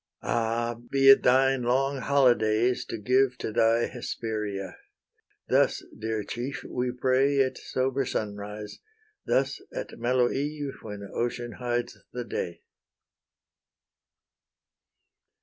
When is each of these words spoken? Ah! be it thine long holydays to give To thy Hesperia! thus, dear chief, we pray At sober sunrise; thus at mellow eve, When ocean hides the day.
Ah! 0.23 0.73
be 0.89 1.09
it 1.11 1.21
thine 1.21 1.61
long 1.61 1.99
holydays 1.99 2.85
to 2.87 2.97
give 2.97 3.37
To 3.37 3.51
thy 3.51 3.85
Hesperia! 3.85 4.75
thus, 5.47 5.83
dear 5.95 6.23
chief, 6.23 6.63
we 6.63 6.91
pray 6.91 7.39
At 7.43 7.59
sober 7.59 8.03
sunrise; 8.03 8.79
thus 9.27 9.61
at 9.71 9.99
mellow 9.99 10.31
eve, 10.31 10.79
When 10.81 11.07
ocean 11.13 11.51
hides 11.59 11.99
the 12.13 12.23
day. 12.23 12.63